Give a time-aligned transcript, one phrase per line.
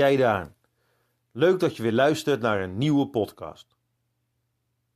[0.00, 0.52] jij daar.
[1.32, 3.76] Leuk dat je weer luistert naar een nieuwe podcast.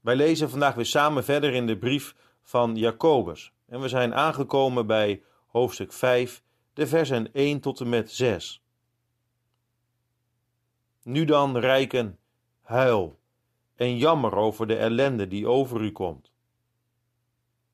[0.00, 3.52] Wij lezen vandaag weer samen verder in de brief van Jacobus.
[3.66, 8.62] En we zijn aangekomen bij hoofdstuk 5, de versen 1 tot en met 6.
[11.02, 12.18] Nu dan, rijken,
[12.62, 13.18] huil
[13.76, 16.32] en jammer over de ellende die over u komt.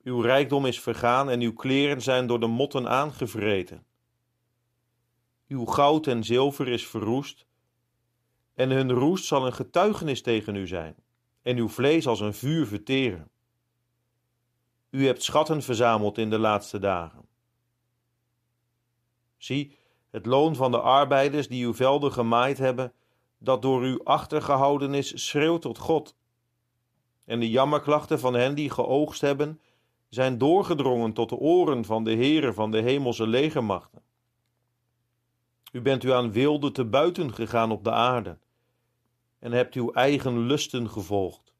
[0.02, 3.84] Uw rijkdom is vergaan en uw kleren zijn door de motten aangevreten.
[5.50, 7.46] Uw goud en zilver is verroest,
[8.54, 10.94] en hun roest zal een getuigenis tegen u zijn,
[11.42, 13.30] en uw vlees als een vuur verteren.
[14.90, 17.26] U hebt schatten verzameld in de laatste dagen.
[19.36, 19.76] Zie,
[20.10, 22.92] het loon van de arbeiders die uw velden gemaaid hebben,
[23.38, 26.16] dat door u achtergehouden is, schreeuwt tot God.
[27.24, 29.60] En de jammerklachten van hen die geoogst hebben,
[30.08, 34.08] zijn doorgedrongen tot de oren van de Heere van de hemelse legermachten.
[35.70, 38.38] U bent u aan wilde te buiten gegaan op de aarde
[39.38, 41.54] en hebt uw eigen lusten gevolgd.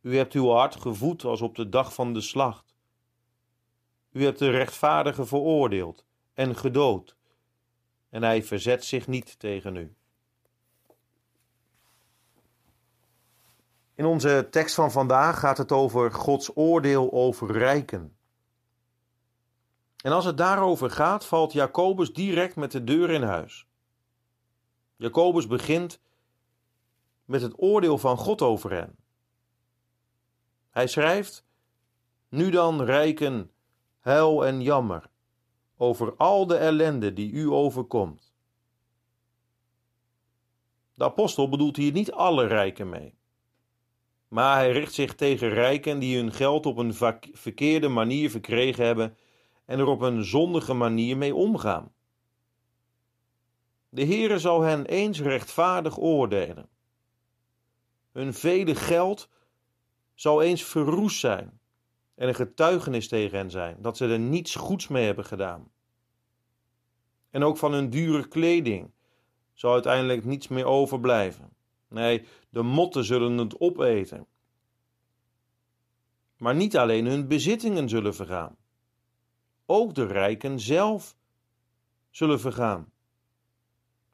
[0.00, 2.74] U hebt uw hart gevoed als op de dag van de slacht.
[4.12, 7.16] U hebt de rechtvaardige veroordeeld en gedood,
[8.08, 9.94] en hij verzet zich niet tegen u.
[13.94, 18.16] In onze tekst van vandaag gaat het over Gods oordeel over rijken.
[20.02, 23.66] En als het daarover gaat, valt Jacobus direct met de deur in huis.
[24.96, 26.00] Jacobus begint
[27.24, 28.96] met het oordeel van God over hen.
[30.70, 31.46] Hij schrijft:
[32.28, 33.50] Nu dan, rijken,
[34.00, 35.10] huil en jammer
[35.76, 38.32] over al de ellende die u overkomt.
[40.94, 43.14] De apostel bedoelt hier niet alle rijken mee,
[44.28, 46.94] maar hij richt zich tegen rijken die hun geld op een
[47.32, 49.16] verkeerde manier verkregen hebben
[49.72, 51.92] en er op een zondige manier mee omgaan.
[53.88, 56.68] De Heere zal hen eens rechtvaardig oordelen.
[58.10, 59.28] Hun vele geld
[60.14, 61.60] zal eens verroest zijn
[62.14, 65.70] en een getuigenis tegen hen zijn dat ze er niets goeds mee hebben gedaan.
[67.30, 68.90] En ook van hun dure kleding
[69.52, 71.52] zal uiteindelijk niets meer overblijven.
[71.88, 74.26] Nee, de motten zullen het opeten.
[76.36, 78.60] Maar niet alleen hun bezittingen zullen vergaan.
[79.66, 81.16] Ook de rijken zelf
[82.10, 82.92] zullen vergaan.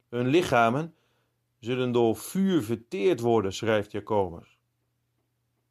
[0.08, 0.94] Hun lichamen
[1.58, 4.58] zullen door vuur verteerd worden, schrijft Jacobus.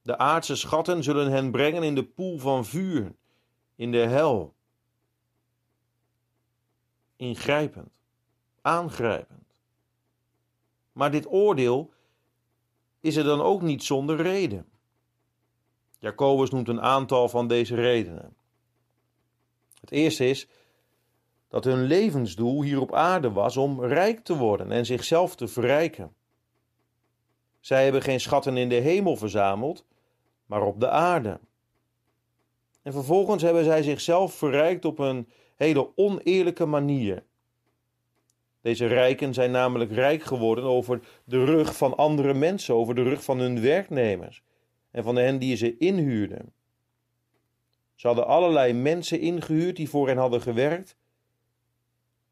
[0.01, 3.15] De aardse schatten zullen hen brengen in de poel van vuur,
[3.75, 4.55] in de hel.
[7.15, 7.91] Ingrijpend,
[8.61, 9.61] aangrijpend.
[10.91, 11.93] Maar dit oordeel
[12.99, 14.69] is er dan ook niet zonder reden.
[15.99, 18.36] Jacobus noemt een aantal van deze redenen.
[19.87, 20.47] Het eerste is
[21.47, 26.13] dat hun levensdoel hier op aarde was om rijk te worden en zichzelf te verrijken.
[27.59, 29.85] Zij hebben geen schatten in de hemel verzameld,
[30.45, 31.39] maar op de aarde.
[32.81, 37.23] En vervolgens hebben zij zichzelf verrijkt op een hele oneerlijke manier.
[38.61, 43.23] Deze rijken zijn namelijk rijk geworden over de rug van andere mensen, over de rug
[43.23, 44.43] van hun werknemers
[44.91, 46.53] en van hen die ze inhuurden.
[47.97, 50.95] Ze hadden allerlei mensen ingehuurd die voor hen hadden gewerkt,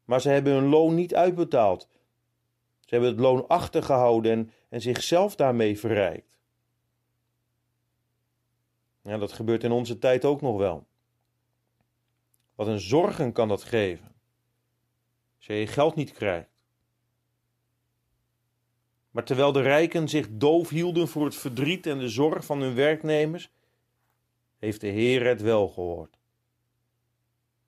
[0.04, 1.88] maar ze hebben hun loon niet uitbetaald.
[2.80, 6.38] Ze hebben het loon achtergehouden en, zichzelf daarmee verrijkt.
[9.02, 10.86] Ja, dat gebeurt in onze tijd ook nog wel.
[12.54, 14.14] Wat een zorgen kan dat geven.
[15.36, 16.50] Als je je geld niet krijgt.
[19.10, 22.74] Maar terwijl de rijken zich doof hielden voor het verdriet en de zorg van hun
[22.74, 23.50] werknemers,
[24.58, 26.18] heeft de Heer het wel gehoord.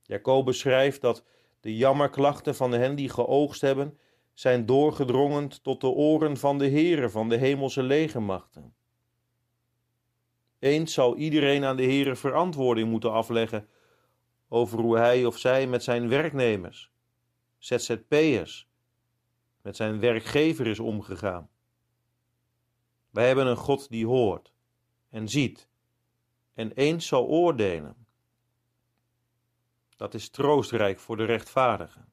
[0.02, 1.24] Jacobus schrijft dat
[1.60, 3.98] de jammerklachten van hen die geoogst hebben,
[4.34, 8.74] zijn doorgedrongen tot de oren van de Heere van de hemelse legermachten.
[10.58, 13.68] Eens zal iedereen aan de Heere verantwoording moeten afleggen
[14.48, 16.90] over hoe hij of zij met zijn werknemers,
[17.58, 18.68] ZZP'ers,
[19.62, 21.50] met zijn werkgever is omgegaan.
[23.10, 24.52] Wij hebben een God die hoort
[25.10, 25.67] en ziet
[26.58, 28.06] en eens zal oordelen.
[29.96, 32.12] Dat is troostrijk voor de rechtvaardigen.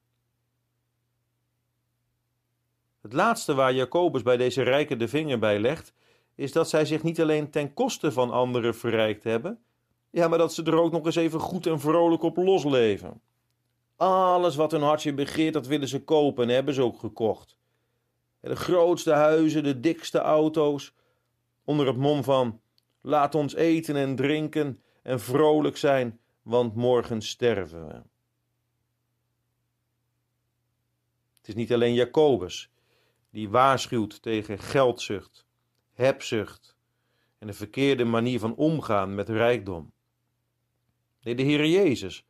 [3.01, 5.93] Het laatste waar Jacobus bij deze rijken de vinger bij legt,
[6.35, 9.63] is dat zij zich niet alleen ten koste van anderen verrijkt hebben,
[10.09, 13.21] ja, maar dat ze er ook nog eens even goed en vrolijk op losleven.
[13.95, 17.57] Alles wat hun hartje begeert, dat willen ze kopen en hebben ze ook gekocht.
[18.39, 20.93] De grootste huizen, de dikste auto's,
[21.63, 22.59] onder het mom van
[23.05, 27.93] laat ons eten en drinken en vrolijk zijn, want morgen sterven we.
[31.37, 32.71] Het is niet alleen Jacobus
[33.29, 35.45] die waarschuwt tegen geldzucht,
[35.93, 36.75] hebzucht
[37.37, 39.93] en een verkeerde manier van omgaan met rijkdom.
[41.21, 42.25] Nee, de Heer Jezus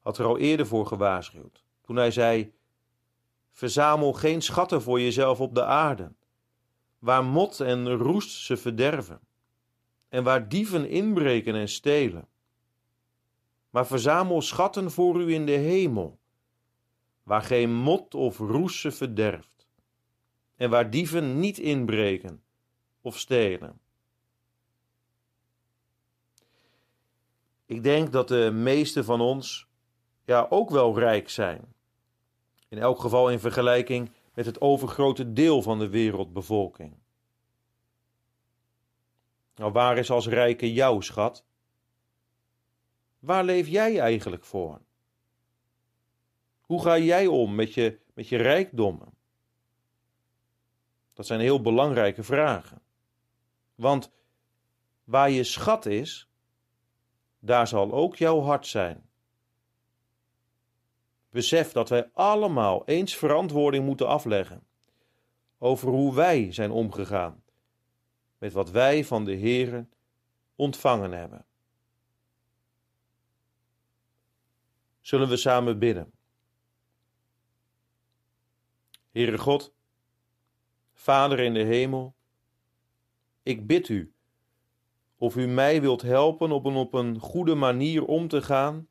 [0.00, 2.52] had er al eerder voor gewaarschuwd, toen hij zei:
[3.52, 6.12] Verzamel geen schatten voor jezelf op de aarde,
[6.98, 9.20] waar mot en roest ze verderven,
[10.10, 12.28] en waar dieven inbreken en stelen.
[13.70, 16.18] Maar verzamel schatten voor u in de hemel,
[17.22, 19.66] waar geen mot of roest ze verderft,
[20.56, 22.42] en waar dieven niet inbreken
[23.00, 23.80] of stelen.
[27.66, 29.66] Ik denk dat de meesten van ons
[30.24, 31.74] ja ook wel rijk zijn.
[32.68, 36.94] In elk geval in vergelijking met het overgrote deel van de wereldbevolking.
[39.54, 41.44] Nou, waar is als rijke jouw schat?
[43.18, 44.80] Waar leef jij eigenlijk voor?
[46.60, 49.12] Hoe ga jij om met je, met je rijkdommen?
[51.12, 52.82] Dat zijn heel belangrijke vragen.
[53.74, 54.10] Want
[55.04, 56.28] waar je schat is,
[57.38, 59.08] daar zal ook jouw hart zijn.
[61.30, 64.66] Besef dat wij allemaal eens verantwoording moeten afleggen
[65.58, 67.39] over hoe wij zijn omgegaan
[68.40, 69.86] met wat wij van de Heere
[70.54, 71.44] ontvangen hebben.
[75.00, 76.12] Zullen we samen bidden?
[79.10, 79.72] Heere God,
[80.92, 82.14] Vader in de hemel,
[83.42, 84.12] ik bid u
[85.16, 88.88] of u mij wilt helpen om op een goede manier om te gaan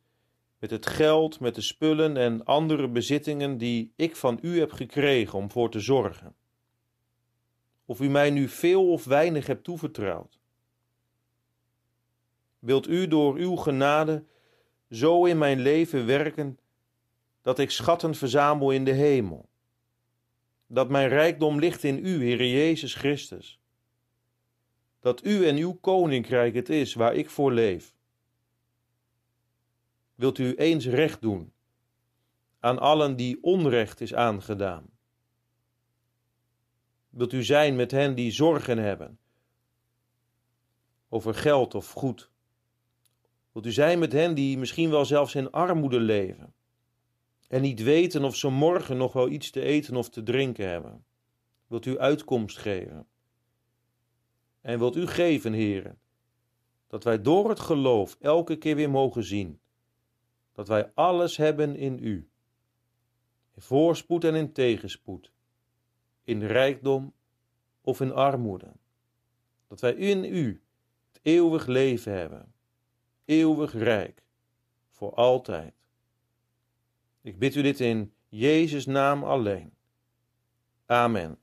[0.58, 5.38] met het geld, met de spullen en andere bezittingen die ik van u heb gekregen
[5.38, 6.36] om voor te zorgen.
[7.90, 10.40] Of u mij nu veel of weinig hebt toevertrouwd.
[12.60, 14.24] Wilt u door uw genade
[14.90, 16.60] zo in mijn leven werken
[17.42, 19.50] dat ik schatten verzamel in de hemel?
[20.68, 23.60] Dat mijn rijkdom ligt in u, Heere Jezus Christus.
[25.00, 27.94] Dat u en uw koninkrijk het is waar ik voor leef
[30.16, 31.54] wilt u eens recht doen
[32.60, 34.99] aan allen die onrecht is aangedaan.
[37.10, 39.20] Wilt u zijn met hen die zorgen hebben
[41.10, 42.32] over geld of goed.
[43.52, 46.54] Wilt u zijn met hen die misschien wel zelfs in armoede leven
[47.48, 51.06] en niet weten of ze morgen nog wel iets te eten of te drinken hebben.
[51.68, 53.08] Wilt u uitkomst geven.
[54.62, 56.00] En wilt u geven, heren,
[56.88, 59.60] dat wij door het geloof elke keer weer mogen zien
[60.54, 62.30] dat wij alles hebben in u.
[63.56, 65.32] In voorspoed en in tegenspoed,
[66.30, 67.14] in rijkdom
[67.82, 68.72] of in armoede.
[69.68, 70.62] Dat wij in u
[71.08, 72.54] het eeuwig leven hebben,
[73.26, 74.24] eeuwig rijk,
[74.90, 75.74] voor altijd.
[77.22, 79.74] Ik bid u dit in Jezus' naam alleen.
[80.86, 81.38] Amen.